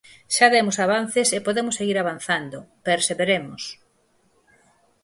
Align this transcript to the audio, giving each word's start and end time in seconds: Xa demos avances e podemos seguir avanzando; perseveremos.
Xa 0.35 0.47
demos 0.55 0.77
avances 0.85 1.27
e 1.37 1.39
podemos 1.47 1.77
seguir 1.79 1.97
avanzando; 1.99 2.57
perseveremos. 2.87 3.63